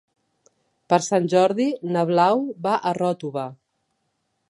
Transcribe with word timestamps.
Per 0.93 0.99
Sant 1.09 1.27
Jordi 1.35 1.69
na 1.97 2.07
Blau 2.13 2.43
va 2.67 2.75
a 2.93 2.97
Ròtova. 3.03 3.49